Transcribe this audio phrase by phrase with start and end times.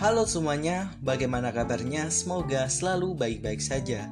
[0.00, 2.08] Halo semuanya, bagaimana kabarnya?
[2.08, 4.08] Semoga selalu baik-baik saja.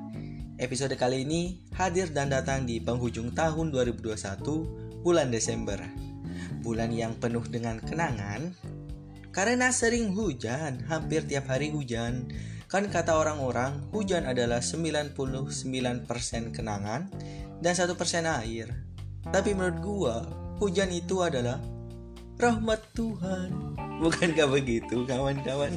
[0.61, 5.81] Episode kali ini hadir dan datang di penghujung tahun 2021, bulan Desember.
[6.61, 8.53] Bulan yang penuh dengan kenangan,
[9.33, 12.29] karena sering hujan, hampir tiap hari hujan.
[12.69, 15.17] Kan kata orang-orang, hujan adalah 99%
[16.53, 17.09] kenangan
[17.65, 17.97] dan 1%
[18.45, 18.77] air.
[19.25, 20.17] Tapi menurut gua,
[20.61, 21.57] hujan itu adalah
[22.39, 23.51] rahmat Tuhan.
[23.99, 25.75] Bukankah begitu, kawan-kawan?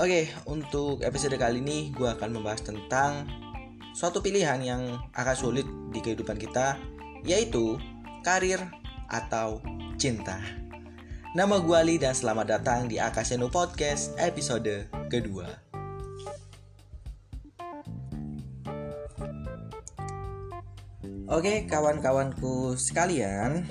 [0.00, 3.28] Oke, untuk episode kali ini gue akan membahas tentang
[3.92, 6.80] suatu pilihan yang akan sulit di kehidupan kita,
[7.28, 7.76] yaitu
[8.24, 8.64] karir
[9.12, 9.60] atau
[10.00, 10.40] cinta.
[11.36, 15.52] Nama gue Ali dan selamat datang di Akaseno Podcast episode kedua.
[21.28, 23.64] Oke, kawan-kawanku sekalian,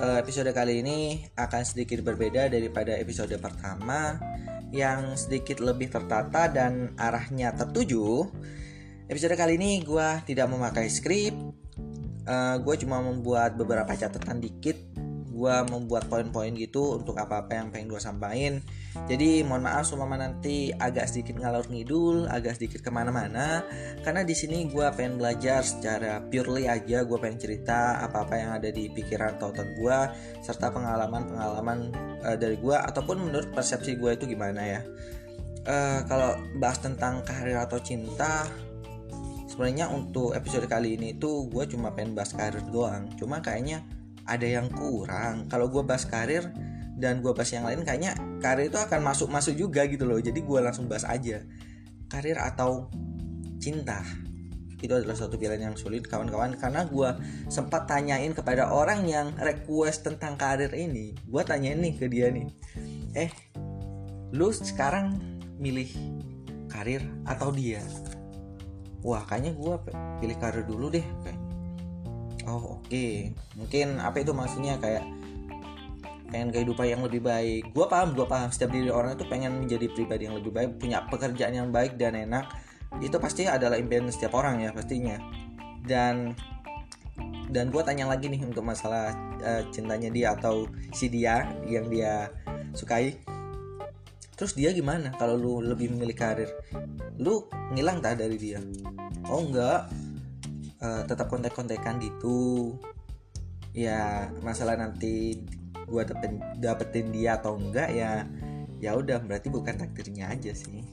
[0.00, 4.16] episode kali ini akan sedikit berbeda daripada episode pertama
[4.72, 8.24] yang sedikit lebih tertata dan arahnya tertuju.
[9.10, 11.36] Episode kali ini gue tidak memakai skrip,
[12.24, 14.91] uh, gue cuma membuat beberapa catatan dikit
[15.32, 18.60] gue membuat poin-poin gitu untuk apa-apa yang pengen gue sampaikan.
[19.08, 23.64] Jadi mohon maaf semua nanti agak sedikit ngalor ngidul agak sedikit ke mana-mana.
[24.04, 28.68] Karena di sini gue pengen belajar secara purely aja gue pengen cerita apa-apa yang ada
[28.68, 29.98] di pikiran atau otak gue
[30.44, 31.78] serta pengalaman-pengalaman
[32.20, 34.80] uh, dari gue ataupun menurut persepsi gue itu gimana ya.
[35.62, 38.50] Uh, kalau bahas tentang karir atau cinta
[39.46, 43.08] sebenarnya untuk episode kali ini tuh gue cuma pengen bahas karir doang.
[43.16, 43.84] Cuma kayaknya
[44.26, 45.50] ada yang kurang.
[45.50, 46.46] Kalau gue bahas karir
[46.98, 50.20] dan gue bahas yang lain kayaknya karir itu akan masuk masuk juga gitu loh.
[50.22, 51.42] Jadi gue langsung bahas aja.
[52.06, 52.90] Karir atau
[53.58, 54.04] cinta.
[54.82, 56.58] Itu adalah suatu pilihan yang sulit kawan-kawan.
[56.58, 57.10] Karena gue
[57.46, 61.14] sempat tanyain kepada orang yang request tentang karir ini.
[61.26, 62.50] Gue tanyain nih ke dia nih.
[63.14, 63.30] Eh
[64.32, 65.18] lu sekarang
[65.58, 65.90] milih
[66.66, 67.82] karir atau dia?
[69.02, 69.74] Wah kayaknya gue
[70.22, 71.41] pilih karir dulu deh kayak
[72.52, 72.88] oh oke.
[72.92, 73.32] Okay.
[73.56, 74.76] mungkin apa itu maksudnya?
[74.76, 75.08] Kayak
[76.28, 77.72] pengen kehidupan yang lebih baik.
[77.72, 78.48] Gue paham gue paham.
[78.52, 82.16] Setiap diri orang itu pengen menjadi pribadi yang lebih baik punya pekerjaan yang baik dan
[82.16, 82.48] enak.
[83.00, 85.16] Itu pasti adalah impian setiap orang ya pastinya.
[85.84, 86.36] Dan
[87.52, 89.12] dan gue tanya lagi nih untuk masalah
[89.44, 92.32] uh, cintanya dia atau si dia yang dia
[92.72, 93.20] sukai.
[94.32, 96.50] Terus dia gimana kalau lu lebih memilih karir?
[97.20, 97.44] Lu
[97.76, 98.58] ngilang tak dari dia?
[99.28, 99.92] Oh enggak
[100.82, 102.74] uh, tetap kontek-kontekan gitu.
[103.72, 105.46] Ya masalah nanti
[105.88, 108.28] gue dapetin, dapetin dia atau enggak ya
[108.82, 110.84] ya udah berarti bukan takdirnya aja sih.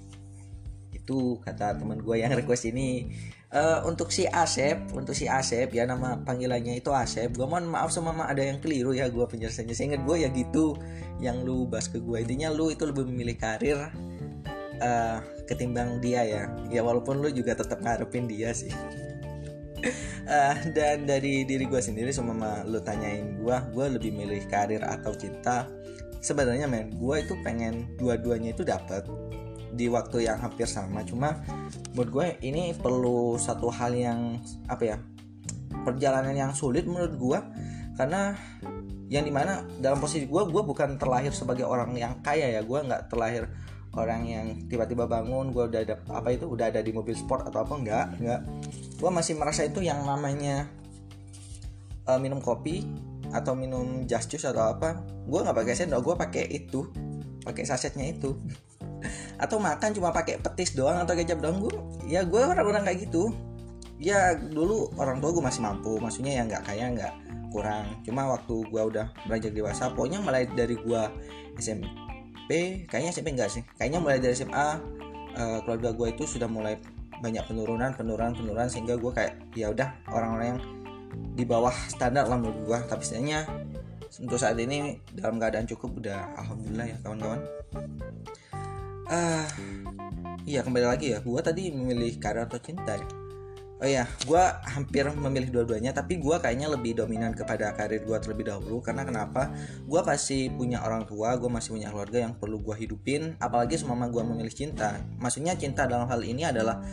[0.94, 3.12] Itu kata teman gue yang request ini.
[3.50, 7.34] Uh, untuk si Asep untuk si Asep ya nama panggilannya itu Asep.
[7.34, 9.74] Gue mohon maaf sama mama ada yang keliru ya gue penjelasannya.
[9.74, 10.78] Saya ingat gue ya gitu
[11.18, 13.90] yang lu bahas ke gue intinya lu itu lebih memilih karir
[14.80, 15.18] uh,
[15.50, 16.44] ketimbang dia ya.
[16.70, 18.70] Ya walaupun lu juga tetap ngarepin dia sih
[20.28, 25.14] uh, dan dari diri gue sendiri sama lu tanyain gue gue lebih milih karir atau
[25.16, 25.68] cinta.
[26.20, 29.08] Sebenarnya men gue itu pengen dua-duanya itu dapat
[29.72, 31.04] di waktu yang hampir sama.
[31.08, 31.40] Cuma
[31.96, 34.98] menurut gue ini perlu satu hal yang apa ya
[35.88, 37.40] perjalanan yang sulit menurut gue
[37.96, 38.36] karena
[39.10, 42.62] yang di mana dalam posisi gue gue bukan terlahir sebagai orang yang kaya ya.
[42.62, 43.48] Gue nggak terlahir
[43.98, 47.66] orang yang tiba-tiba bangun gue udah ada apa itu udah ada di mobil sport atau
[47.66, 48.42] apa enggak enggak
[49.00, 50.68] gue masih merasa itu yang namanya
[52.06, 52.84] uh, minum kopi
[53.32, 55.00] atau minum just juice atau apa
[55.30, 56.90] gue nggak pakai sendok gue pakai itu
[57.44, 58.36] pakai sasetnya itu.
[59.44, 61.74] Atau makan cuma pakai petis doang atau kecap doang gue
[62.12, 63.32] ya gue orang-orang kayak gitu.
[63.96, 67.14] Ya dulu orang tua gue masih mampu maksudnya ya nggak kaya nggak
[67.56, 67.88] kurang.
[68.04, 71.02] Cuma waktu gue udah beranjak dewasa pokoknya mulai dari gue
[71.56, 73.64] SMP kayaknya SMP enggak sih?
[73.80, 74.68] Kayaknya mulai dari SMA uh,
[75.40, 76.76] eh, keluarga gue itu sudah mulai
[77.20, 80.62] banyak penurunan penurunan penurunan sehingga gue kayak ya udah orang-orang yang
[81.36, 83.48] di bawah standar lah menurut gue tapi sebenarnya
[84.20, 87.42] untuk saat ini dalam keadaan cukup udah alhamdulillah ya kawan-kawan
[89.10, 89.48] uh,
[90.50, 93.08] iya kembali lagi ya gue tadi memilih karir atau cinta ya
[93.80, 94.44] Oh iya, gue
[94.76, 98.84] hampir memilih dua-duanya, tapi gue kayaknya lebih dominan kepada karir gue terlebih dahulu.
[98.84, 99.56] Karena kenapa?
[99.88, 103.40] Gue pasti punya orang tua, gue masih punya keluarga yang perlu gue hidupin.
[103.40, 105.00] Apalagi semama gue memilih cinta.
[105.24, 106.84] Maksudnya cinta dalam hal ini adalah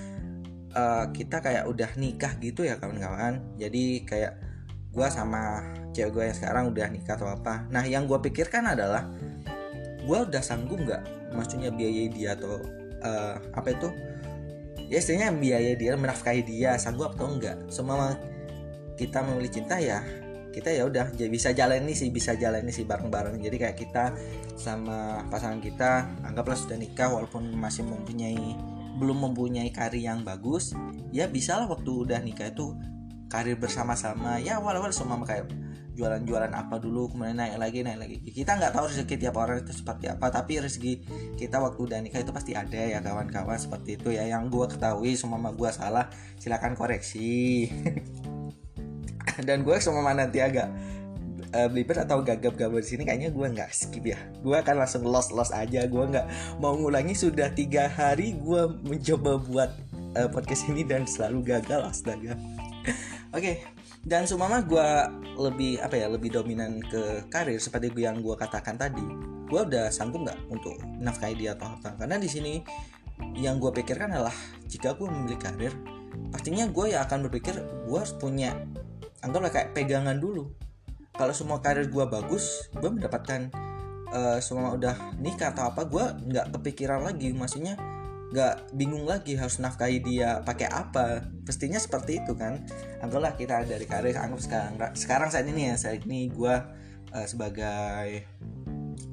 [0.76, 3.40] uh, kita kayak udah nikah gitu ya kawan-kawan.
[3.56, 4.36] Jadi kayak
[4.92, 5.64] gue sama
[5.96, 7.64] cewek gue yang sekarang udah nikah atau apa.
[7.72, 9.08] Nah yang gue pikirkan adalah
[10.04, 11.32] gue udah sanggup nggak?
[11.32, 12.60] Maksudnya biayai dia atau
[13.00, 13.88] uh, apa itu?
[14.86, 18.14] ya istilahnya biaya dia menafkahi dia sanggup atau enggak semua
[18.94, 20.00] kita memilih cinta ya
[20.54, 24.04] kita ya udah bisa jalani sih bisa jalani sih bareng-bareng jadi kayak kita
[24.56, 28.56] sama pasangan kita anggaplah sudah nikah walaupun masih mempunyai
[28.96, 30.72] belum mempunyai karir yang bagus
[31.12, 32.72] ya bisa lah waktu udah nikah itu
[33.26, 34.38] karir bersama-sama.
[34.38, 35.50] Ya awal-awal semua kayak
[35.96, 38.16] jualan-jualan apa dulu kemudian naik lagi naik lagi.
[38.20, 40.92] Kita nggak tahu rezeki tiap orang itu seperti apa tapi rezeki
[41.40, 44.28] kita waktu udah nikah itu pasti ada ya kawan-kawan seperti itu ya.
[44.28, 46.06] Yang gue ketahui semua gue salah
[46.38, 47.66] silakan koreksi.
[49.46, 50.70] Dan gue semua nanti agak
[51.64, 54.20] uh, atau gagap-gagap di sini kayaknya gue nggak skip ya.
[54.44, 55.88] Gue akan langsung los los aja.
[55.88, 59.70] Gue nggak mau ngulangi sudah tiga hari gue mencoba buat
[60.20, 62.36] uh, podcast ini dan selalu gagal astaga.
[63.34, 63.56] Oke okay
[64.06, 64.88] dan sumama gue
[65.34, 69.02] lebih apa ya lebih dominan ke karir seperti yang gue katakan tadi.
[69.50, 71.98] Gue udah sanggup nggak untuk nafkahi dia atau apa?
[71.98, 72.62] Karena di sini
[73.34, 74.34] yang gue pikirkan adalah
[74.70, 75.74] jika gue memilih karir
[76.32, 77.56] pastinya gue ya akan berpikir
[77.88, 78.52] gue harus punya
[79.24, 80.52] anggaplah kayak pegangan dulu
[81.16, 83.48] kalau semua karir gue bagus gue mendapatkan
[84.12, 87.32] uh, semua udah nikah atau apa gue nggak kepikiran lagi.
[87.32, 87.74] Maksudnya
[88.26, 91.24] nggak bingung lagi harus nafkahi dia pakai apa.
[91.46, 92.62] Pastinya seperti itu kan.
[93.00, 96.54] Anggaplah kita dari karir anggap sekarang sekarang saat ini ya saat ini gue
[97.12, 98.26] uh, sebagai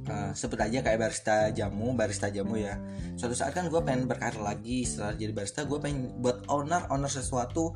[0.09, 2.77] uh, sebut aja kayak barista jamu barista jamu ya.
[3.15, 7.09] Suatu saat kan gue pengen berkarir lagi setelah jadi barista gue pengen buat owner owner
[7.09, 7.73] sesuatu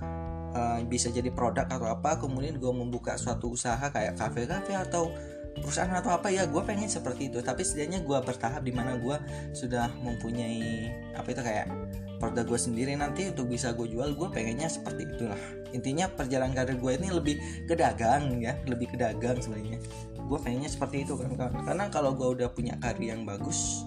[0.57, 5.13] uh, bisa jadi produk atau apa kemudian gue membuka suatu usaha kayak kafe kafe atau
[5.57, 7.41] perusahaan atau apa ya gue pengen seperti itu.
[7.41, 9.17] Tapi setidaknya gue bertahap di mana gue
[9.53, 11.69] sudah mempunyai apa itu kayak
[12.17, 15.41] produk gue sendiri nanti untuk bisa gue jual gue pengennya seperti itulah.
[15.73, 18.57] Intinya perjalanan karir gue ini lebih ke dagang ya.
[18.65, 19.81] Lebih ke dagang sebenarnya.
[20.27, 23.85] Gue pengennya seperti itu kan karena kalau gue udah punya karir yang bagus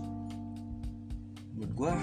[1.61, 1.95] menurut gue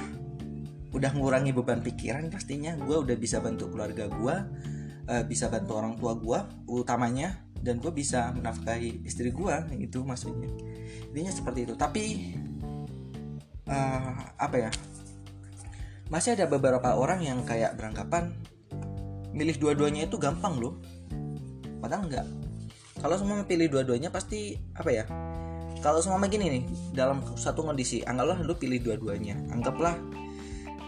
[0.97, 2.73] udah ngurangi beban pikiran pastinya.
[2.75, 4.35] Gue udah bisa bantu keluarga gue
[5.07, 10.51] uh, bisa bantu orang tua gue utamanya dan gue bisa menafkahi istri gue itu maksudnya.
[11.09, 11.73] Intinya seperti itu.
[11.73, 12.03] Tapi
[13.69, 14.71] uh, apa ya?
[16.07, 18.31] Masih ada beberapa orang yang kayak beranggapan
[19.35, 20.79] milih dua-duanya itu gampang loh.
[21.83, 22.27] Padahal enggak.
[22.97, 25.05] Kalau semua pilih dua-duanya pasti apa ya?
[25.83, 26.63] Kalau semua begini nih
[26.97, 29.37] dalam satu kondisi anggaplah lu pilih dua-duanya.
[29.53, 29.93] Anggaplah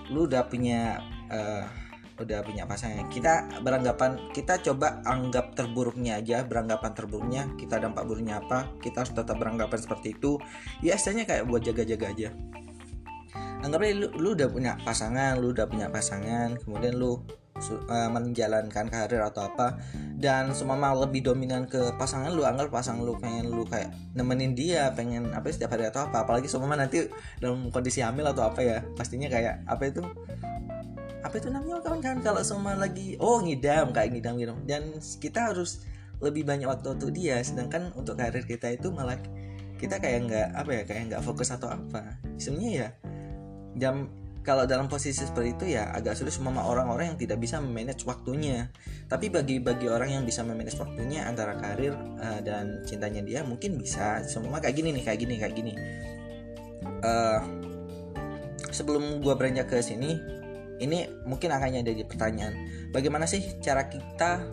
[0.09, 1.65] lu udah punya uh,
[2.19, 3.07] udah punya pasangan.
[3.07, 9.13] Kita beranggapan kita coba anggap terburuknya aja beranggapan terburuknya kita dampak buruknya apa kita harus
[9.15, 10.35] tetap beranggapan seperti itu.
[10.83, 12.29] Ya istilahnya kayak buat jaga-jaga aja
[13.63, 17.19] anggaplah lu, lu udah punya pasangan lu udah punya pasangan kemudian lu
[17.89, 19.75] uh, menjalankan karir atau apa
[20.15, 24.91] dan semua lebih dominan ke pasangan lu anggap pasangan lu pengen lu kayak nemenin dia
[24.95, 27.07] pengen apa setiap hari atau apa apalagi semua nanti
[27.43, 30.01] dalam kondisi hamil atau apa ya pastinya kayak apa itu?
[31.19, 32.23] Apa itu namanya kawan-kawan?
[32.23, 34.87] Kalau semua lagi oh ngidam kayak ngidam ngidam dan
[35.19, 35.83] kita harus
[36.23, 39.19] lebih banyak waktu untuk dia sedangkan untuk karir kita itu malah
[39.79, 42.19] kita kayak nggak apa ya kayak nggak fokus atau apa.
[42.39, 42.87] Sebenarnya ya
[43.79, 48.01] jam kalau dalam posisi seperti itu ya agak sulit sama orang-orang yang tidak bisa memanage
[48.07, 48.71] waktunya.
[49.05, 53.77] Tapi bagi bagi orang yang bisa memanage waktunya antara karir uh, dan cintanya dia mungkin
[53.77, 54.23] bisa.
[54.25, 55.73] Semua kayak gini nih kayak gini kayak gini.
[57.03, 57.39] Uh,
[58.73, 60.17] sebelum gua beranjak ke sini
[60.79, 62.55] ini mungkin akan jadi pertanyaan.
[62.95, 64.49] Bagaimana sih cara kita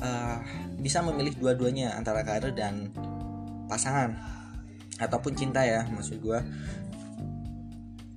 [0.00, 0.38] uh,
[0.80, 2.90] bisa memilih dua-duanya antara karir dan
[3.68, 4.16] pasangan?
[5.00, 6.40] Ataupun cinta ya maksud gue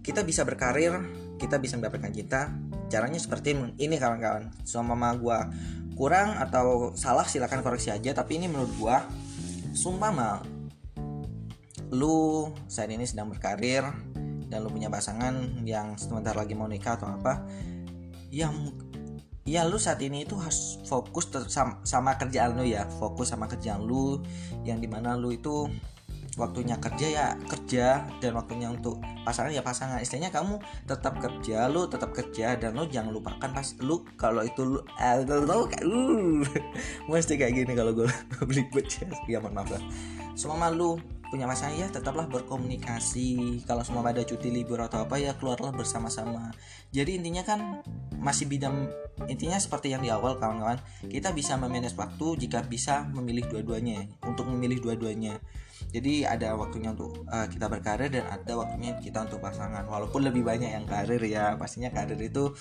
[0.03, 2.55] kita bisa berkarir kita bisa mendapatkan cinta.
[2.87, 4.53] Caranya seperti ini kawan-kawan.
[4.63, 5.39] Sama gue
[5.99, 8.15] kurang atau salah silahkan koreksi aja.
[8.15, 8.97] Tapi ini menurut gue
[9.73, 10.39] sumpah
[11.93, 13.85] lu saat ini sedang berkarir
[14.49, 17.45] dan lu punya pasangan yang sebentar lagi mau nikah atau apa
[18.33, 18.73] yang
[19.45, 22.85] ya lu saat ini itu harus fokus sama, sama kerjaan lu ya.
[22.97, 24.21] Fokus sama kerjaan lu
[24.65, 25.69] yang di mana lu itu
[26.33, 30.57] waktunya kerja ya kerja dan waktunya untuk pasangan ya pasangan istilahnya kamu
[30.89, 35.21] tetap kerja lu tetap kerja dan lu jangan lupakan pas lu kalau itu lu eh,
[35.21, 36.33] lu uh,
[37.09, 38.09] mesti kayak gini kalau gue
[38.49, 38.65] beli
[39.29, 39.81] ya mohon maaf lah
[40.33, 40.97] semua lu
[41.33, 43.65] punya pasangan ya tetaplah berkomunikasi.
[43.65, 46.53] Kalau semua ada cuti libur atau apa ya keluarlah bersama-sama.
[46.93, 47.81] Jadi intinya kan
[48.21, 48.85] masih bidang
[49.25, 50.77] intinya seperti yang di awal kawan-kawan
[51.09, 55.41] kita bisa memanage waktu jika bisa memilih dua-duanya untuk memilih dua-duanya.
[55.89, 59.89] Jadi ada waktunya untuk uh, kita berkarir dan ada waktunya kita untuk pasangan.
[59.89, 62.53] Walaupun lebih banyak yang karir ya pastinya karir itu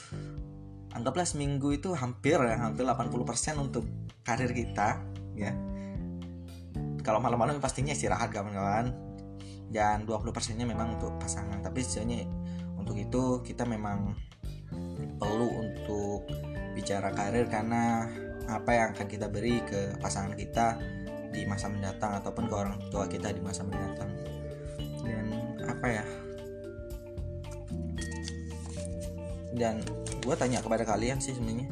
[0.96, 3.20] anggaplah seminggu itu hampir ya hampir 80%
[3.60, 3.84] untuk
[4.24, 5.00] karir kita
[5.36, 5.71] ya
[7.02, 8.94] kalau malam-malam pastinya istirahat kawan-kawan.
[9.72, 11.58] Dan 20 persennya memang untuk pasangan.
[11.60, 12.22] Tapi sisanya
[12.78, 14.14] untuk itu kita memang
[15.18, 16.28] perlu untuk
[16.72, 18.08] bicara karir karena
[18.48, 20.76] apa yang akan kita beri ke pasangan kita
[21.32, 24.10] di masa mendatang ataupun ke orang tua kita di masa mendatang.
[25.02, 25.26] Dan
[25.64, 26.04] apa ya?
[29.52, 29.80] Dan
[30.22, 31.66] gue tanya kepada kalian sih sebenarnya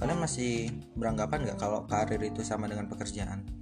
[0.00, 3.59] kalian masih beranggapan nggak kalau karir itu sama dengan pekerjaan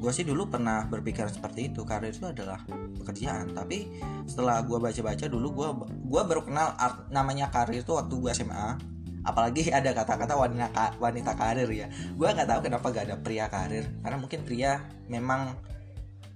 [0.00, 1.84] gue sih dulu pernah berpikir seperti itu.
[1.84, 2.64] Karir itu adalah
[2.96, 3.52] pekerjaan.
[3.52, 5.68] Tapi setelah gue baca-baca dulu gue
[6.08, 8.80] gue baru kenal art, namanya karir itu waktu gue SMA
[9.20, 11.86] apalagi ada kata-kata wanita wanita karir ya.
[12.16, 13.84] Gue nggak tahu kenapa gak ada pria karir.
[14.00, 14.80] Karena mungkin pria
[15.12, 15.52] memang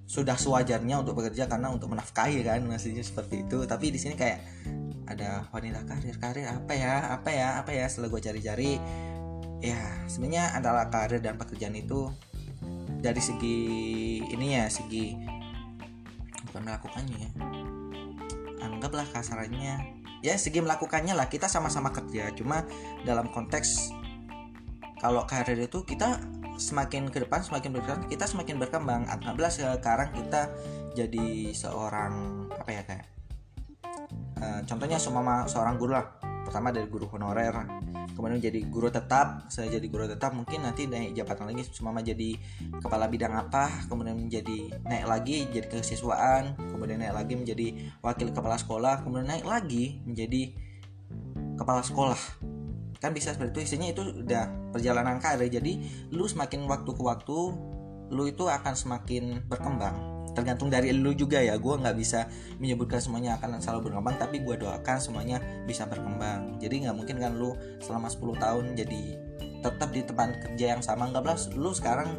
[0.04, 3.64] sudah sewajarnya untuk bekerja karena untuk menafkahi kan maksudnya seperti itu.
[3.64, 4.38] Tapi di sini kayak
[5.04, 8.80] ada wanita karir karir apa ya apa ya apa ya setelah gue cari-cari
[9.60, 12.08] ya sebenarnya adalah karir dan pekerjaan itu
[13.04, 13.58] dari segi
[14.32, 15.12] ini ya segi
[16.48, 17.30] bukan melakukannya ya?
[18.64, 20.00] Anggaplah kasarannya.
[20.24, 21.28] Ya segi melakukannya lah.
[21.28, 22.32] Kita sama-sama kerja.
[22.32, 22.64] Cuma
[23.04, 23.92] dalam konteks
[25.04, 26.16] kalau karir itu kita
[26.56, 29.04] semakin ke depan semakin berkembang kita semakin berkembang.
[29.04, 30.48] Anggaplah sekarang kita
[30.96, 33.06] jadi seorang apa ya kayak
[34.40, 37.56] uh, contohnya semua seorang guru lah pertama dari guru honorer.
[38.14, 42.38] Kemudian jadi guru tetap saya jadi guru tetap mungkin nanti naik jabatan lagi semua jadi
[42.78, 47.66] kepala bidang apa kemudian menjadi naik lagi jadi kesiswaan kemudian naik lagi menjadi
[47.98, 50.54] wakil kepala sekolah kemudian naik lagi menjadi
[51.58, 52.20] kepala sekolah.
[53.02, 55.50] Kan bisa seperti itu isinya itu udah perjalanan karir.
[55.50, 55.82] Jadi
[56.14, 57.38] lu semakin waktu ke waktu
[58.14, 61.56] lu itu akan semakin berkembang tergantung dari lu juga ya.
[61.56, 62.26] Gue nggak bisa
[62.58, 66.58] menyebutkan semuanya akan selalu berkembang tapi gue doakan semuanya bisa berkembang.
[66.58, 69.02] Jadi nggak mungkin kan lu selama 10 tahun jadi
[69.64, 71.08] tetap di tempat kerja yang sama.
[71.08, 72.10] Nggak belas lu sekarang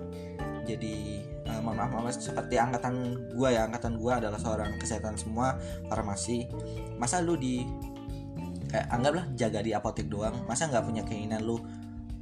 [0.66, 3.68] jadi uh, mohon maaf, maaf seperti angkatan gue ya.
[3.68, 5.60] Angkatan gue adalah seorang kesehatan semua
[5.92, 6.50] farmasi.
[6.98, 7.62] Masa lu di
[8.76, 11.56] kayak anggaplah jaga di apotek doang masa nggak punya keinginan lu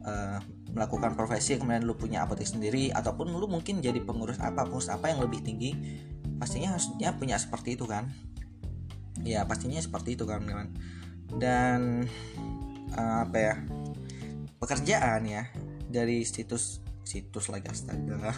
[0.06, 0.38] uh,
[0.74, 5.14] melakukan profesi kemudian lu punya apotek sendiri ataupun lu mungkin jadi pengurus apa pengurus apa
[5.14, 5.78] yang lebih tinggi
[6.42, 8.10] pastinya harusnya punya seperti itu kan?
[9.22, 10.74] Ya pastinya seperti itu kan teman
[11.38, 12.06] dan
[12.98, 13.56] uh, apa ya
[14.62, 15.50] pekerjaan ya
[15.90, 18.34] dari situs situs lagi astaga.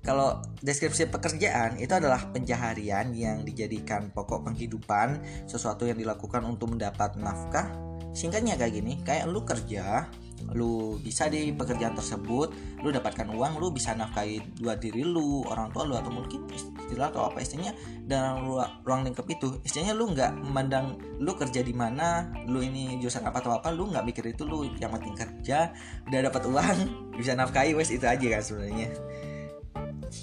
[0.00, 7.20] Kalau deskripsi pekerjaan itu adalah pencaharian yang dijadikan pokok penghidupan sesuatu yang dilakukan untuk mendapat
[7.20, 7.68] nafkah.
[8.16, 10.08] Singkatnya kayak gini kayak lu kerja
[10.54, 12.48] lu bisa di pekerjaan tersebut
[12.80, 17.12] lu dapatkan uang lu bisa nafkahi dua diri lu orang tua lu atau mungkin istilah
[17.12, 17.74] atau apa istilahnya
[18.08, 18.48] dalam
[18.86, 19.60] ruang lingkup itu.
[19.66, 23.90] Istilahnya lu nggak memandang lu kerja di mana lu ini jurusan apa atau apa lu
[23.92, 25.74] nggak mikir itu lu yang penting kerja
[26.08, 26.78] udah dapat uang
[27.18, 28.88] bisa nafkahi wes itu aja kan sebenarnya.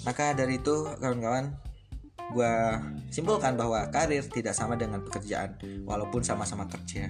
[0.01, 1.53] Maka dari itu kawan-kawan
[2.33, 2.53] gue
[3.13, 7.05] simpulkan bahwa karir tidak sama dengan pekerjaan walaupun sama-sama kerja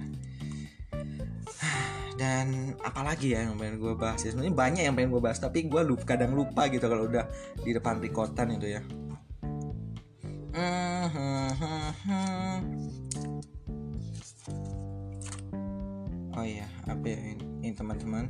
[2.16, 4.32] dan apalagi ya yang pengen gue bahas ya?
[4.32, 7.28] Sebenarnya banyak yang pengen gue bahas tapi gue lupa kadang lupa gitu kalau udah
[7.60, 8.82] di depan rekordan itu ya.
[16.36, 18.24] Oh iya apa ya ini, ini teman-teman?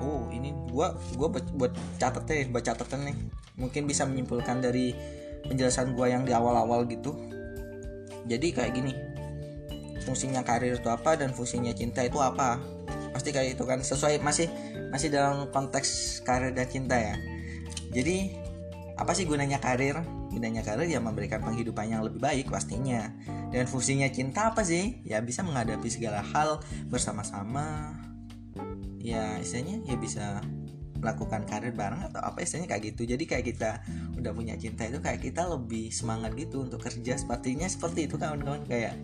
[0.00, 0.86] Oh ini gue
[1.20, 3.16] gue buat, buat catatnya buat catatan nih.
[3.60, 4.96] Mungkin bisa menyimpulkan dari
[5.44, 7.12] penjelasan gue yang di awal-awal gitu.
[8.24, 8.92] Jadi kayak gini
[10.02, 12.60] fungsinya karir itu apa dan fungsinya cinta itu apa.
[13.12, 14.48] Pasti kayak itu kan sesuai masih
[14.90, 17.14] masih dalam konteks karir dan cinta ya.
[17.90, 18.34] Jadi
[19.00, 19.96] apa sih gunanya karir?
[20.30, 23.08] Gunanya karir ya memberikan penghidupan yang lebih baik pastinya.
[23.50, 25.02] Dan fungsinya cinta apa sih?
[25.02, 27.96] Ya bisa menghadapi segala hal bersama-sama.
[29.00, 30.44] Ya istilahnya ya bisa
[31.00, 33.08] melakukan karir bareng atau apa istilahnya kayak gitu.
[33.08, 33.70] Jadi kayak kita
[34.20, 37.16] udah punya cinta itu kayak kita lebih semangat gitu untuk kerja.
[37.16, 38.68] Sepertinya seperti itu kawan-kawan.
[38.68, 39.00] Kayak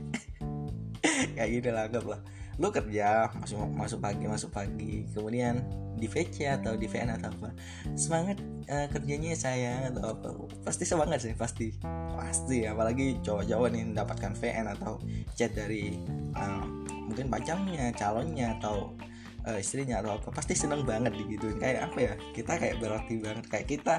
[1.37, 2.21] kayak gitu lah anggap lah.
[2.57, 5.05] Lu kerja masuk masuk pagi masuk pagi.
[5.12, 5.61] Kemudian
[5.97, 7.50] di VC atau di VN atau apa.
[7.97, 10.29] Semangat uh, kerjanya saya atau apa.
[10.65, 11.73] Pasti semangat sih pasti.
[12.17, 15.00] Pasti apalagi cowok-cowok nih mendapatkan VN atau
[15.37, 16.00] chat dari
[16.37, 16.65] uh,
[17.09, 18.97] mungkin pacarnya calonnya atau
[19.45, 20.29] uh, istrinya atau apa.
[20.33, 21.61] Pasti seneng banget digituin.
[21.61, 23.45] Kayak apa ya kita kayak berarti banget.
[23.53, 23.95] Kayak kita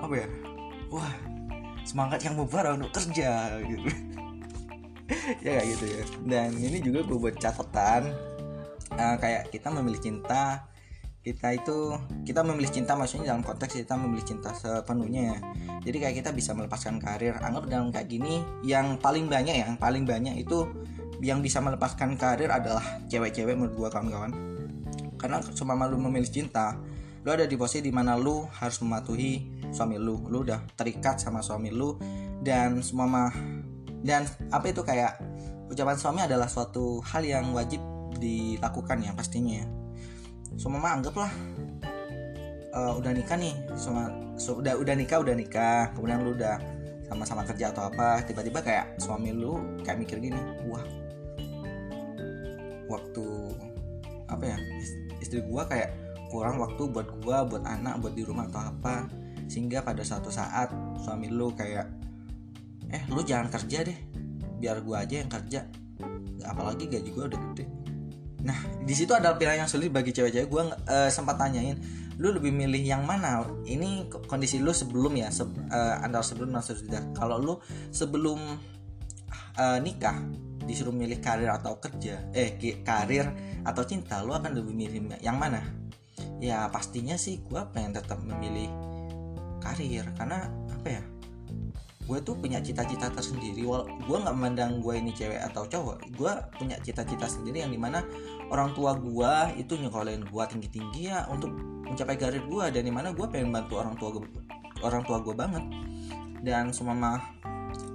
[0.00, 0.26] apa ya
[0.90, 1.12] wah
[1.84, 3.88] semangat yang membara untuk kerja gitu
[5.44, 6.02] ya kayak gitu ya.
[6.26, 8.10] Dan ini juga gue buat catatan
[8.94, 10.66] uh, kayak kita memilih cinta
[11.20, 11.92] kita itu
[12.24, 15.38] kita memilih cinta maksudnya dalam konteks kita memilih cinta sepenuhnya ya.
[15.84, 19.76] Jadi kayak kita bisa melepaskan karir anggap dalam kayak gini yang paling banyak ya, yang
[19.76, 20.64] paling banyak itu
[21.20, 24.32] yang bisa melepaskan karir adalah cewek-cewek menurut gua kawan-kawan.
[25.20, 26.80] Karena cuma malu memilih cinta
[27.20, 30.24] lu ada di posisi di mana lu harus mematuhi suami lu.
[30.24, 32.00] Lu udah terikat sama suami lu
[32.40, 33.28] dan semua
[34.00, 35.20] dan apa itu kayak
[35.70, 37.78] ucapan suami adalah suatu hal yang wajib
[38.18, 39.62] dilakukan ya pastinya
[40.58, 41.30] semua anggaplah
[42.74, 46.58] uh, udah nikah nih semua so, udah udah nikah udah nikah kemudian lu udah
[47.06, 50.82] sama-sama kerja atau apa tiba-tiba kayak suami lu kayak mikir gini wah
[52.90, 53.26] waktu
[54.30, 54.58] apa ya
[55.22, 55.90] istri gua kayak
[56.30, 59.06] kurang waktu buat gua buat anak buat di rumah atau apa.
[59.50, 60.70] Sehingga pada suatu saat
[61.02, 61.90] suami lu kayak
[62.90, 63.98] eh lu jangan kerja deh.
[64.60, 65.66] Biar gua aja yang kerja.
[66.44, 67.64] Apalagi gaji gua udah gede.
[68.44, 70.48] Nah di situ ada pilihan yang sulit bagi cewek-cewek.
[70.50, 71.76] Gua uh, sempat tanyain
[72.20, 73.40] lu lebih milih yang mana?
[73.64, 77.54] Ini kondisi lu sebelum ya se uh, antara sebelum dan sudah kalau lu
[77.88, 78.36] sebelum
[79.56, 80.20] uh, nikah
[80.68, 83.26] disuruh milih karir atau kerja eh karir
[83.64, 85.64] atau cinta lu akan lebih milih yang mana?
[86.40, 88.68] Ya pastinya sih gue pengen tetap memilih
[89.64, 90.04] karir.
[90.16, 91.02] Karena apa ya
[92.10, 96.32] gue tuh punya cita-cita tersendiri wal gue nggak memandang gue ini cewek atau cowok gue
[96.58, 98.02] punya cita-cita sendiri yang di mana
[98.50, 101.54] orang tua gue itu nyekolahin gue tinggi-tinggi ya untuk
[101.86, 104.26] mencapai karir gue dan di mana gue pengen bantu orang tua gue
[104.84, 105.64] orang tua gue banget.
[106.40, 107.20] Dan semama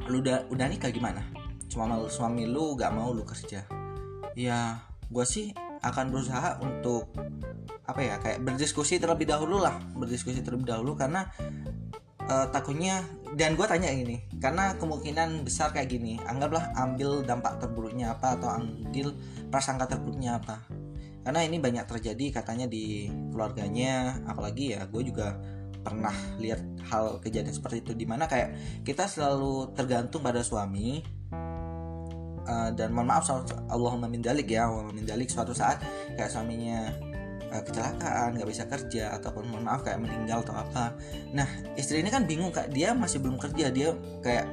[0.05, 1.25] lu udah udah nikah gimana?
[1.65, 3.65] Cuma suami lu gak mau lu kerja?
[4.37, 7.13] Ya gue sih akan berusaha untuk
[7.85, 11.29] apa ya kayak berdiskusi terlebih dahulu lah berdiskusi terlebih dahulu karena
[12.29, 13.05] uh, takutnya
[13.35, 18.49] dan gue tanya ini karena kemungkinan besar kayak gini anggaplah ambil dampak terburuknya apa atau
[18.55, 19.11] ambil
[19.51, 20.63] prasangka terburuknya apa.
[21.25, 25.33] Karena ini banyak terjadi katanya di keluarganya apalagi ya gue juga
[25.81, 31.01] pernah lihat hal kejadian seperti itu di mana kayak kita selalu tergantung pada suami
[32.45, 33.29] uh, dan mohon maaf
[33.69, 34.65] Allahumma min dalik ya
[35.05, 35.81] dalik suatu saat
[36.17, 36.89] kayak suaminya
[37.55, 40.91] uh, kecelakaan nggak bisa kerja ataupun mohon maaf kayak meninggal atau apa.
[41.31, 41.47] Nah
[41.79, 42.75] istri ini kan bingung kak.
[42.75, 43.71] Dia masih belum kerja.
[43.71, 44.51] Dia kayak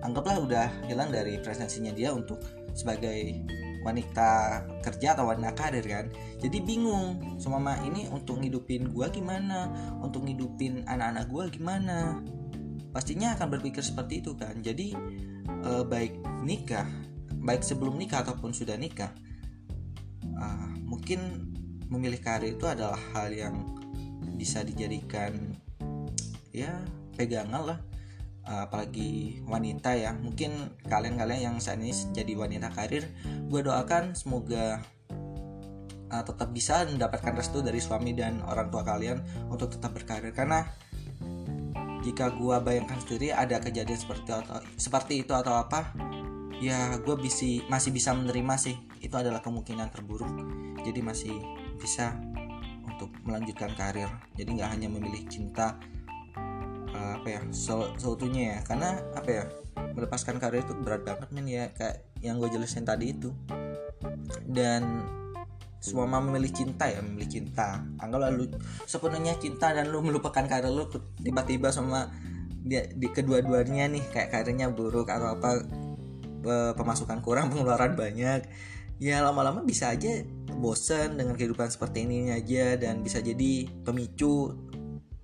[0.00, 2.40] anggaplah udah hilang dari presensinya dia untuk
[2.72, 3.44] sebagai
[3.84, 6.08] wanita kerja atau wanita karir kan.
[6.40, 9.68] Jadi bingung semama ini untuk ngidupin gua gimana?
[10.00, 12.24] Untuk ngidupin anak-anak gua gimana?
[12.88, 14.58] Pastinya akan berpikir seperti itu kan.
[14.64, 14.96] Jadi
[15.48, 16.88] eh, baik nikah
[17.42, 19.14] baik sebelum nikah ataupun sudah nikah
[20.36, 21.52] uh, mungkin
[21.88, 23.54] memilih karir itu adalah hal yang
[24.38, 25.56] bisa dijadikan
[26.54, 26.78] ya
[27.18, 27.78] pegangan lah.
[28.48, 30.16] Uh, apalagi wanita ya.
[30.16, 33.04] Mungkin kalian-kalian yang saat ini jadi wanita karir
[33.48, 34.80] gue doakan semoga
[36.08, 39.20] uh, tetap bisa mendapatkan restu dari suami dan orang tua kalian
[39.52, 40.32] untuk tetap berkarir.
[40.32, 40.64] Karena
[42.00, 45.92] jika gue bayangkan sendiri ada kejadian seperti atau seperti itu atau apa
[46.62, 47.14] ya gue
[47.68, 48.76] masih bisa menerima sih.
[49.04, 50.30] Itu adalah kemungkinan terburuk.
[50.88, 51.36] Jadi masih
[51.78, 52.18] bisa
[52.84, 54.10] untuk melanjutkan karir.
[54.34, 55.78] Jadi nggak hanya memilih cinta
[56.92, 57.40] uh, apa ya
[57.96, 58.58] seutuhnya ya.
[58.66, 59.44] Karena apa ya
[59.94, 61.70] melepaskan karir itu berat banget men ya.
[61.72, 63.30] Kayak yang gue jelasin tadi itu.
[64.44, 65.06] Dan
[65.78, 67.86] semua memilih cinta ya memilih cinta.
[68.02, 68.50] Anggaplah lu
[68.84, 70.90] sepenuhnya cinta dan lu melupakan karir lu
[71.22, 72.10] tiba-tiba sama
[72.68, 75.62] dia di kedua-duanya nih kayak karirnya buruk atau apa
[76.74, 78.44] pemasukan kurang pengeluaran banyak
[78.98, 80.26] ya lama-lama bisa aja
[80.58, 84.50] bosen dengan kehidupan seperti ini aja dan bisa jadi pemicu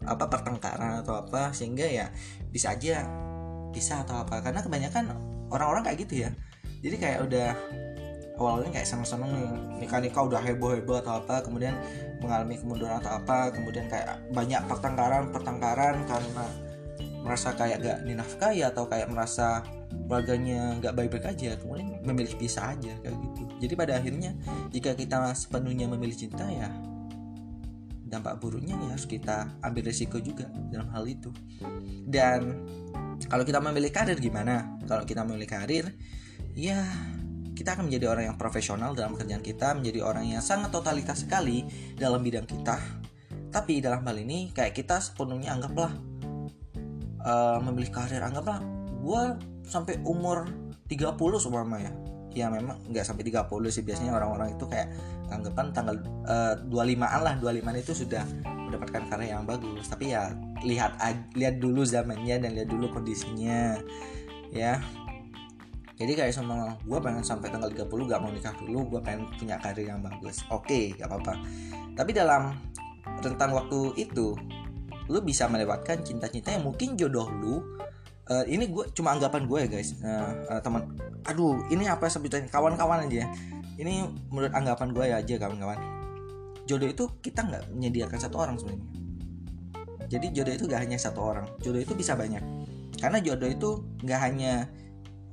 [0.06, 2.06] apa pertengkaran atau apa sehingga ya
[2.54, 3.02] bisa aja
[3.74, 4.38] bisa atau apa.
[4.38, 5.10] Karena kebanyakan
[5.50, 6.30] orang-orang kayak gitu ya.
[6.86, 7.50] Jadi kayak udah
[8.38, 9.30] awalnya kayak seneng-seneng
[9.78, 11.74] nikah nikah udah heboh heboh atau apa kemudian
[12.18, 16.44] mengalami kemunduran atau apa kemudian kayak banyak pertengkaran pertengkaran karena
[17.22, 19.62] merasa kayak gak dinafkahi atau kayak merasa
[20.04, 23.42] keluarganya nggak baik-baik aja kemudian memilih pisah aja kayak gitu.
[23.64, 24.36] Jadi pada akhirnya
[24.70, 26.68] jika kita sepenuhnya memilih cinta ya
[28.04, 31.32] dampak buruknya ya harus kita ambil resiko juga dalam hal itu.
[32.06, 32.62] Dan
[33.26, 34.76] kalau kita memilih karir gimana?
[34.84, 35.88] Kalau kita memilih karir
[36.54, 36.84] ya
[37.54, 41.64] kita akan menjadi orang yang profesional dalam kerjaan kita menjadi orang yang sangat totalitas sekali
[41.94, 42.76] dalam bidang kita.
[43.50, 45.94] Tapi dalam hal ini kayak kita sepenuhnya anggaplah
[47.22, 48.73] uh, memilih karir anggaplah
[49.04, 49.22] gue
[49.68, 50.48] sampai umur
[50.88, 51.92] 30 seumpama ya.
[52.34, 53.84] Ya memang nggak sampai 30 sih.
[53.84, 54.90] Biasanya orang-orang itu kayak
[55.30, 57.34] anggapan tanggal uh, 25an lah.
[57.38, 59.86] 25an itu sudah mendapatkan karya yang bagus.
[59.86, 60.32] Tapi ya
[60.64, 60.98] lihat
[61.36, 63.78] lihat dulu zamannya dan lihat dulu kondisinya
[64.50, 64.80] ya.
[65.94, 68.98] Jadi kayak sama gue pengen sampai tanggal 30 gak mau nikah dulu.
[68.98, 70.42] Gue pengen punya karir yang bagus.
[70.50, 71.38] Oke okay, gak apa-apa.
[71.94, 72.50] Tapi dalam
[73.22, 74.34] rentang waktu itu
[75.06, 77.62] lu bisa melewatkan cinta-cinta yang mungkin jodoh lu
[78.30, 79.96] uh, ini gue cuma anggapan gue ya guys.
[80.00, 80.88] Uh, uh, teman
[81.24, 83.28] aduh ini apa sebutannya kawan-kawan aja ya.
[83.74, 85.78] ini menurut anggapan gue ya aja kawan-kawan.
[86.64, 88.86] Jodoh itu kita nggak menyediakan satu orang sebenarnya.
[90.08, 91.46] Jadi jodoh itu gak hanya satu orang.
[91.64, 92.38] Jodoh itu bisa banyak.
[93.00, 93.70] Karena jodoh itu
[94.04, 94.68] nggak hanya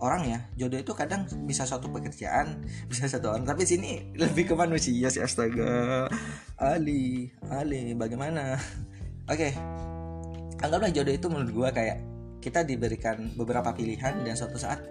[0.02, 0.40] orang ya.
[0.58, 3.46] Jodoh itu kadang bisa suatu pekerjaan bisa satu orang.
[3.46, 6.10] Tapi sini lebih ke manusia sih astaga.
[6.58, 8.58] Ali Ali bagaimana?
[9.32, 9.52] Oke.
[9.52, 9.54] Okay.
[10.62, 12.11] anggaplah jodoh itu menurut gue kayak
[12.42, 14.82] kita diberikan beberapa pilihan dan suatu saat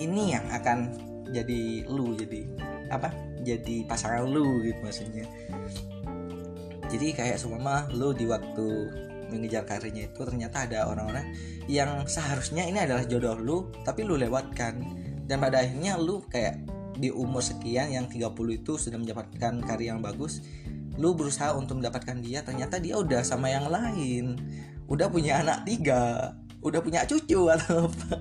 [0.00, 0.94] ini yang akan
[1.34, 2.46] jadi lu jadi
[2.88, 3.12] apa?
[3.42, 5.26] Jadi pasangan lu gitu maksudnya.
[6.90, 8.66] Jadi kayak seumpama lu di waktu
[9.30, 11.30] mengejar karirnya itu ternyata ada orang-orang
[11.70, 14.82] yang seharusnya ini adalah jodoh lu tapi lu lewatkan.
[15.26, 16.58] Dan pada akhirnya lu kayak
[16.98, 20.42] di umur sekian yang 30 itu sudah mendapatkan karir yang bagus
[21.00, 24.36] lu berusaha untuk mendapatkan dia ternyata dia udah sama yang lain.
[24.90, 28.20] Udah punya anak tiga udah punya cucu atau apa?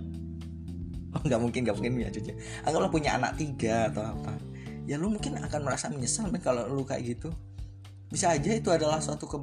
[1.09, 2.31] Oh nggak mungkin nggak mungkin punya cucu.
[2.63, 4.33] Anggaplah punya anak tiga atau apa.
[4.85, 7.29] Ya lu mungkin akan merasa menyesal kan kalau lu kayak gitu.
[8.09, 9.37] Bisa aja itu adalah suatu ke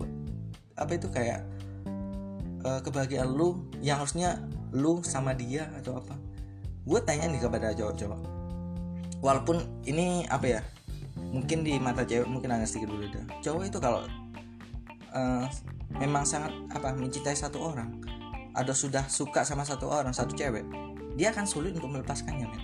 [0.77, 1.41] apa itu kayak
[2.67, 4.43] uh, kebahagiaan lu yang harusnya
[4.75, 6.15] lu sama dia atau apa.
[6.87, 8.21] Gue tanya nih kepada cowok-cowok.
[9.23, 9.57] Walaupun
[9.87, 10.61] ini apa ya
[11.17, 13.27] mungkin di mata cewek mungkin agak sedikit berbeda.
[13.43, 14.07] Cowok itu kalau
[15.15, 15.45] uh,
[15.99, 18.03] memang sangat apa mencintai satu orang
[18.57, 20.65] ada sudah suka sama satu orang satu cewek
[21.17, 22.63] dia akan sulit untuk melepaskannya men.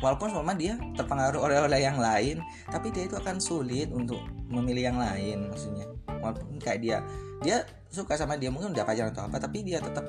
[0.00, 4.18] Walaupun sama dia terpengaruh oleh oleh yang lain tapi dia itu akan sulit untuk
[4.50, 5.86] memilih yang lain maksudnya.
[6.20, 6.96] Walaupun kayak dia
[7.44, 10.02] dia suka sama dia mungkin udah pacaran atau apa tapi dia tetap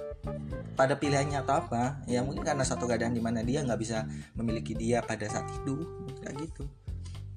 [0.73, 4.73] pada pilihannya atau apa ya mungkin karena satu keadaan di mana dia nggak bisa memiliki
[4.73, 5.85] dia pada saat itu
[6.23, 6.65] kayak gitu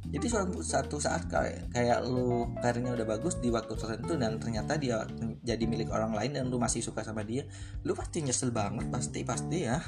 [0.06, 4.78] jadi suatu satu saat kayak kayak lu karirnya udah bagus di waktu tertentu dan ternyata
[4.78, 5.02] dia
[5.42, 7.42] jadi milik orang lain dan lu masih suka sama dia
[7.82, 9.82] lu pasti nyesel banget pasti pasti ya.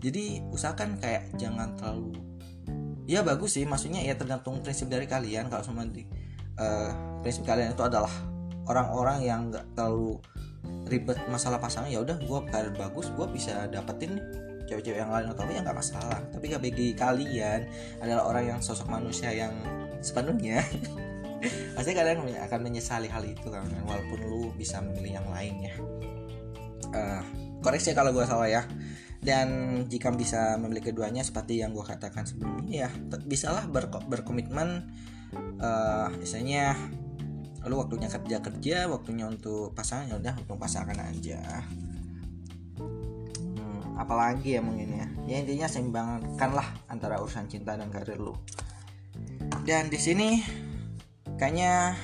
[0.00, 2.16] Jadi usahakan kayak jangan terlalu
[3.08, 5.52] ya bagus sih maksudnya ya tergantung prinsip dari kalian.
[5.52, 6.08] Kalau sama di
[6.56, 8.12] uh, prinsip kalian itu adalah
[8.68, 10.16] orang-orang yang nggak terlalu
[10.88, 14.20] ribet masalah pasangan ya udah gue karir bagus gue bisa dapetin
[14.68, 16.20] cewek-cewek yang lain atau ya nggak masalah.
[16.28, 17.60] Tapi gak bagi kalian
[18.04, 19.56] adalah orang yang sosok manusia yang
[20.04, 20.60] sepenuhnya.
[21.76, 25.74] Pasti kalian akan menyesali hal itu kan walaupun lu bisa memilih yang lain ya.
[26.92, 27.22] Uh,
[27.64, 28.62] koreksi kalau gue salah ya.
[29.18, 32.90] Dan jika bisa memilih keduanya seperti yang gue katakan sebelumnya ya
[33.26, 34.86] bisalah ber berkomitmen
[35.58, 36.78] uh, misalnya
[37.66, 41.66] lalu waktunya kerja kerja waktunya untuk pasangan ya udah untuk pasangan aja
[43.98, 45.06] apalagi ya mungkin ya.
[45.26, 48.38] Ya intinya seimbangkanlah antara urusan cinta dan karir lu.
[49.66, 50.40] Dan di sini
[51.36, 51.98] kayaknya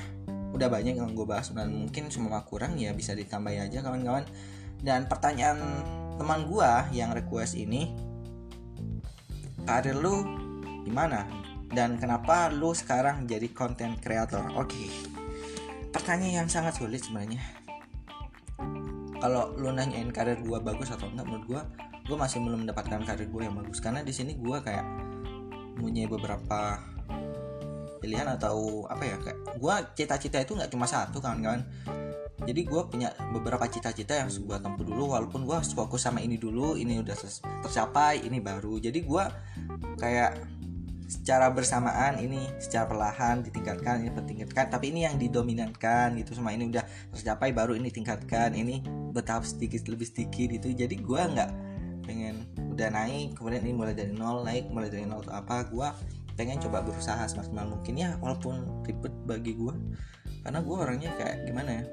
[0.53, 4.27] udah banyak yang gue bahas dan mungkin semua kurang ya bisa ditambah aja kawan-kawan.
[4.83, 5.63] Dan pertanyaan
[6.19, 7.95] teman gue yang request ini
[9.65, 10.27] karir lu
[10.85, 11.25] gimana?
[11.71, 14.43] Dan kenapa lu sekarang jadi content creator?
[14.59, 14.75] Oke.
[14.75, 14.91] Okay.
[15.95, 17.64] pertanyaan yang sangat sulit sebenarnya
[19.25, 21.61] kalau lu nanyain karir gue bagus atau enggak menurut gue
[22.05, 23.81] gue masih belum mendapatkan karir gue yang bagus.
[23.81, 24.85] Karena di sini gue kayak
[25.81, 26.77] punya beberapa
[28.05, 31.65] pilihan atau apa ya kayak gue cita-cita itu nggak cuma satu kawan-kawan.
[32.45, 36.77] Jadi gue punya beberapa cita-cita yang gue tempuh dulu walaupun gue fokus sama ini dulu
[36.77, 37.17] ini udah
[37.65, 38.77] tercapai ini baru.
[38.77, 39.25] Jadi gue
[39.97, 40.37] kayak
[41.09, 46.37] secara bersamaan ini secara perlahan ditingkatkan ini ditingkatkan tapi ini yang didominankan gitu.
[46.37, 46.85] Semua ini udah
[47.17, 50.69] tercapai baru ini tingkatkan ini bertahap sedikit lebih sedikit gitu.
[50.75, 51.51] Jadi gue nggak
[52.05, 55.89] pengen udah naik kemudian ini mulai dari nol naik mulai dari nol atau apa gue
[56.37, 59.73] pengen coba berusaha semaksimal mungkin ya walaupun ribet bagi gue
[60.45, 61.85] karena gue orangnya kayak gimana ya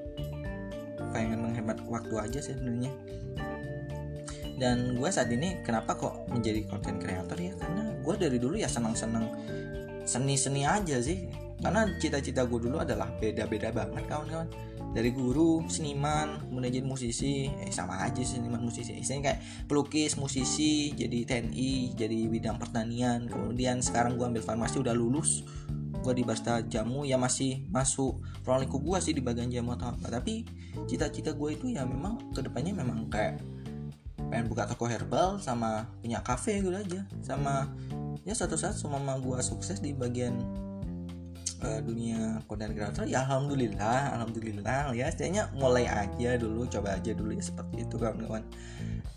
[1.12, 2.92] pengen menghemat waktu aja sih sebenarnya.
[4.62, 7.54] Dan gue saat ini kenapa kok menjadi content creator ya?
[7.58, 9.26] Karena gue dari dulu ya senang-senang
[10.06, 11.28] seni-seni aja sih.
[11.62, 14.50] Karena cita-cita gue dulu adalah beda-beda banget kawan-kawan
[14.92, 17.48] dari guru seniman jadi musisi.
[17.48, 18.96] Eh sama aja seniman musisi.
[18.96, 23.28] Istilahnya kayak pelukis musisi jadi TNI jadi bidang pertanian.
[23.28, 25.44] Kemudian sekarang gue ambil farmasi udah lulus.
[26.02, 29.94] Gue di Basta Jamu ya masih masuk ruang lingkup gue sih di bagian jamu atau
[29.94, 30.08] apa.
[30.22, 30.44] Tapi
[30.90, 33.40] cita-cita gue itu ya memang ke depannya memang kayak
[34.32, 37.06] pengen buka toko herbal sama punya cafe gitu aja.
[37.22, 37.70] Sama
[38.26, 40.36] ya suatu saat semua gue sukses di bagian
[41.62, 44.94] uh, dunia konten kreator ya alhamdulillah alhamdulillah.
[44.94, 48.44] Ya setidaknya mulai aja dulu coba aja dulu ya seperti itu kawan-kawan.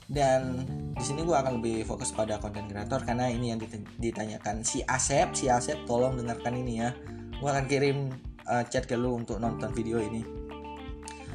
[0.04, 3.60] Dan di sini gue akan lebih fokus pada konten kreator karena ini yang
[3.98, 4.60] ditanyakan.
[4.62, 6.92] Si Asep si Asep tolong dengarkan ini ya.
[7.40, 8.12] Gue akan kirim
[8.46, 10.22] uh, chat ke lu untuk nonton video ini.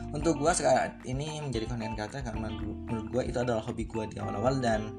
[0.09, 4.17] Untuk gue sekarang ini menjadi konten kreator karena menurut gue itu adalah hobi gue di
[4.17, 4.89] awal-awal dan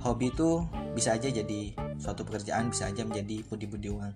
[0.00, 0.64] hobi itu
[0.96, 4.12] bisa aja jadi suatu pekerjaan bisa aja menjadi budi-budi uang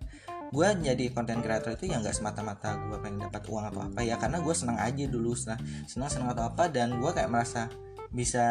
[0.48, 4.16] gue jadi konten kreator itu ya nggak semata-mata gue pengen dapat uang atau apa ya
[4.16, 7.68] karena gue senang aja dulu senang senang senang atau apa dan gue kayak merasa
[8.08, 8.44] bisa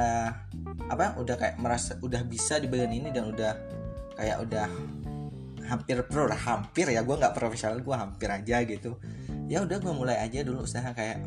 [0.94, 3.54] apa udah kayak merasa udah bisa di bagian ini dan udah
[4.14, 4.70] kayak udah
[5.68, 8.96] hampir pro lah hampir ya gue nggak profesional gue hampir aja gitu.
[9.48, 11.20] Ya udah gue mulai aja dulu usaha kayak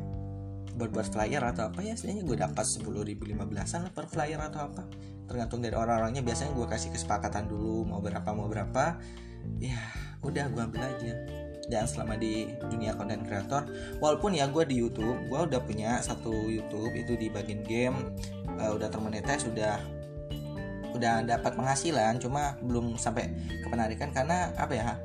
[0.77, 4.41] buat-buat flyer atau apa ya setidaknya gue dapat sepuluh ribu lima belasan lah per flyer
[4.41, 4.89] atau apa.
[5.29, 8.97] Tergantung dari orang-orangnya biasanya gue kasih kesepakatan dulu mau berapa mau berapa
[9.59, 9.81] ya
[10.25, 11.13] udah gue ambil aja.
[11.71, 13.63] Dan selama di dunia konten kreator
[14.03, 18.11] walaupun ya gue di YouTube gue udah punya satu YouTube itu di bagian game
[18.59, 19.79] uh, udah termonetize sudah
[20.91, 23.31] udah dapat penghasilan cuma belum sampai
[23.63, 24.99] ke penarikan karena apa ya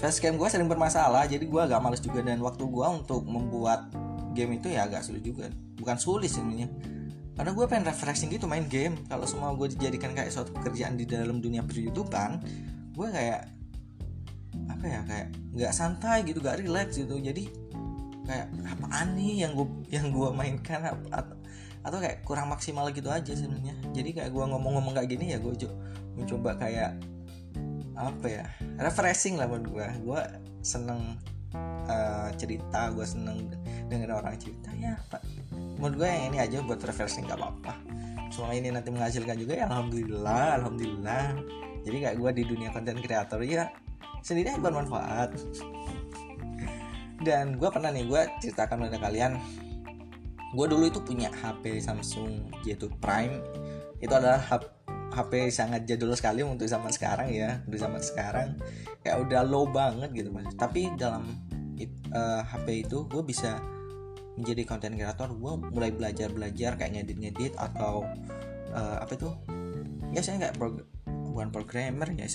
[0.00, 2.24] facecam gue sering bermasalah jadi gue agak males juga.
[2.24, 3.92] Dan waktu gue untuk membuat
[4.32, 5.52] game itu ya agak sulit juga.
[5.76, 6.72] Bukan sulit sebenarnya.
[7.36, 8.96] Karena gue pengen refreshing gitu main game.
[9.06, 11.76] Kalau semua gue dijadikan kayak suatu pekerjaan di dalam dunia per
[12.90, 13.40] gue kayak
[14.70, 17.18] apa ya kayak nggak santai gitu gak relax gitu.
[17.18, 17.50] Jadi
[18.24, 20.80] kayak apaan nih yang gue yang gue mainkan?
[21.10, 21.36] Atau
[21.80, 23.72] atau kayak kurang maksimal gitu aja sebenarnya.
[23.96, 25.52] Jadi kayak gue ngomong-ngomong kayak gini ya gue
[26.16, 27.00] mencoba kayak
[28.00, 28.44] apa ya
[28.80, 30.20] refreshing lah buat gue gue
[30.64, 31.20] seneng
[31.84, 33.52] uh, cerita gue seneng
[33.92, 35.20] dengan orang cerita ya pak
[35.76, 37.72] menurut gue yang ini aja buat refreshing gak apa-apa.
[38.30, 41.40] Selama ini nanti menghasilkan juga ya alhamdulillah alhamdulillah.
[41.80, 43.72] Jadi kayak gue di dunia konten kreator ya
[44.22, 45.32] sendiri bermanfaat
[47.20, 49.36] dan gue pernah nih gue ceritakan pada kalian
[50.50, 53.38] gue dulu itu punya HP Samsung J2 Prime.
[54.02, 54.42] Itu adalah
[55.12, 58.58] HP sangat jadul sekali untuk zaman sekarang ya untuk zaman sekarang.
[59.06, 60.50] Kayak udah low banget gitu mas.
[60.58, 61.28] Tapi dalam
[61.78, 63.62] it, uh, eh, HP itu gue bisa
[64.34, 68.02] menjadi konten kreator gue mulai belajar belajar kayak ngedit ngedit atau
[68.74, 69.30] uh, apa itu?
[70.10, 70.58] Ya saya nggak
[71.30, 72.26] bukan programmer ya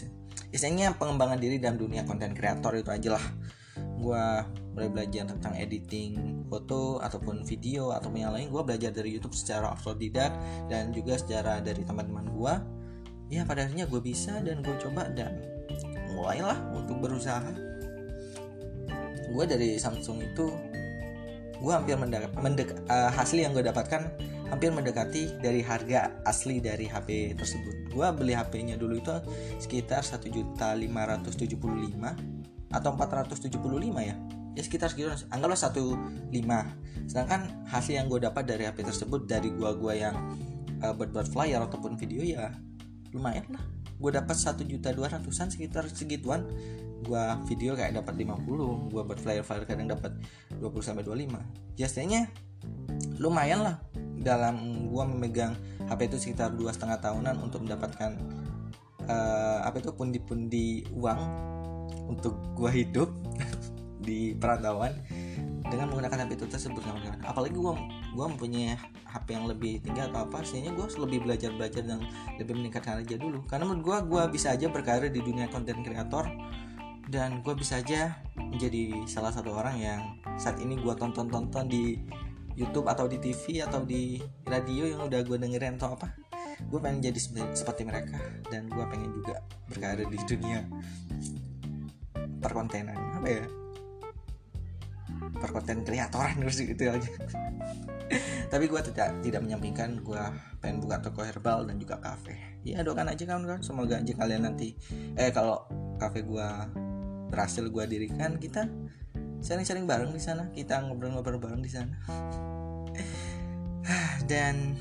[0.51, 3.25] istilahnya pengembangan diri dalam dunia konten kreator itu aja lah.
[3.75, 4.23] Gue
[4.75, 9.71] mulai belajar tentang editing foto ataupun video ataupun yang lain gue belajar dari YouTube secara
[9.71, 10.35] autodidak
[10.67, 12.53] dan juga secara dari teman-teman gue
[13.31, 15.39] ya pada akhirnya gue bisa dan gue coba dan
[16.15, 17.51] mulailah untuk berusaha.
[19.31, 20.47] Gue dari Samsung itu
[21.65, 24.05] gue hampir mendek, mendek uh, hasil yang gue dapatkan
[24.53, 27.89] hampir mendekati dari harga asli dari HP tersebut.
[27.89, 29.09] Gue beli HP-nya dulu itu
[29.57, 30.29] sekitar 1.575
[32.69, 33.49] atau 475
[33.97, 34.15] ya?
[34.55, 36.31] Ya sekitar segitu anggaplah 15
[37.09, 40.15] sedangkan hasil yang gue dapat dari HP tersebut dari gua gua yang
[40.79, 42.53] uh, buat buat flyer ataupun video ya
[43.11, 43.63] lumayan lah.
[43.95, 46.45] Gue dapat satu juta dua ratusan sekitar segituan
[47.03, 50.15] gue video kayak dapat 50 gue buat flyer flyer kadang dapat
[50.57, 52.31] 20 sampai 25 biasanya
[53.19, 53.75] lumayan lah
[54.15, 55.53] dalam gue memegang
[55.85, 58.17] HP itu sekitar dua setengah tahunan untuk mendapatkan
[59.05, 61.19] uh, apa itu pundi-pundi uang
[62.09, 63.11] untuk gue hidup
[64.07, 64.97] di perantauan
[65.65, 66.81] dengan menggunakan HP itu tersebut
[67.25, 67.73] apalagi gue
[68.15, 68.77] gue mempunyai
[69.15, 72.03] HP yang lebih tinggi atau apa sehingga gue lebih belajar belajar dan
[72.35, 73.47] lebih meningkatkan aja dulu.
[73.47, 76.27] Karena menurut gue gue bisa aja berkarir di dunia konten kreator
[77.05, 80.01] dan gue bisa aja menjadi salah satu orang yang
[80.41, 82.01] saat ini gue tonton tonton di
[82.55, 86.15] YouTube atau di TV atau di radio yang udah gue dengerin atau apa.
[86.71, 87.19] Gue pengen jadi
[87.51, 88.15] seperti mereka.
[88.47, 90.63] Dan gue pengen juga berkarir di dunia
[92.39, 92.95] perkontenan.
[93.19, 93.43] Apa ya?
[95.35, 97.11] Perkonten kreatoran terus gitu aja.
[98.51, 99.99] Tapi gue tidak tidak menyampingkan.
[99.99, 100.23] Gue
[100.63, 102.39] pengen buka toko herbal dan juga kafe.
[102.63, 104.73] Ya doakan aja kan semoga aja kalian nanti
[105.19, 105.67] eh kalau
[105.99, 106.49] kafe gue
[107.35, 108.71] berhasil gue dirikan kita
[109.43, 111.91] sharing-sharing bareng di sana kita ngobrol-ngobrol bareng di sana.
[114.31, 114.79] Dan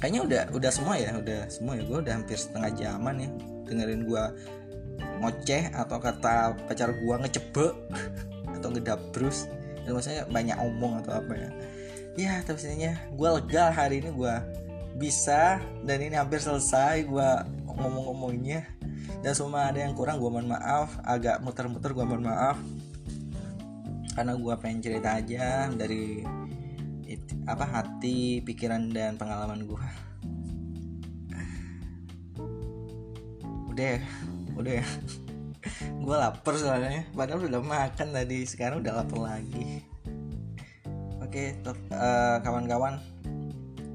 [0.00, 3.28] kayaknya udah udah semua ya udah semua ya gue udah hampir setengah jaman ya
[3.68, 4.24] dengerin gue
[5.22, 7.74] ngoceh atau kata pacar gue ngecepek
[8.58, 9.46] atau ngedabrus
[9.84, 11.50] dan maksudnya banyak omong atau apa ya.
[12.16, 14.34] Ya tapi sebenarnya gue lega hari ini gue
[14.96, 17.28] bisa dan ini hampir selesai gue
[17.68, 18.81] ngomong-ngomongnya
[19.22, 20.98] dan semua ada yang kurang gue mohon maaf.
[21.06, 22.58] Agak muter-muter gue mohon maaf.
[24.12, 26.26] Karena gue pengen cerita aja dari
[27.06, 29.86] it, apa hati pikiran dan pengalaman gue
[33.72, 34.00] udah ya?
[34.58, 34.86] Udah ya?
[36.02, 37.08] Gue lapar soalnya.
[37.16, 38.44] Padahal udah makan tadi.
[38.44, 39.80] Sekarang udah lapar lagi.
[41.24, 43.00] Oke uh, kawan-kawan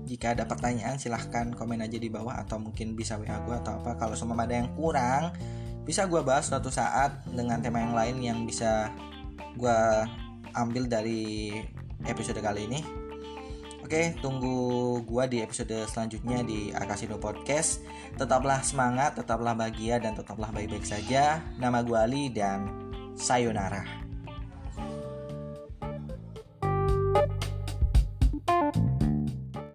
[0.08, 4.00] jika ada pertanyaan silahkan komen aja di bawah atau mungkin bisa WA gue atau apa
[4.00, 5.36] kalau semua ada yang kurang
[5.84, 8.92] bisa gue bahas suatu saat dengan tema yang lain yang bisa
[9.60, 9.80] gue
[10.56, 11.52] ambil dari
[12.08, 12.82] episode kali ini
[13.88, 17.80] Oke, tunggu gua di episode selanjutnya di Akasino Podcast.
[18.20, 21.40] Tetaplah semangat, tetaplah bahagia dan tetaplah baik-baik saja.
[21.56, 22.68] Nama gua Ali dan
[23.16, 24.07] sayonara.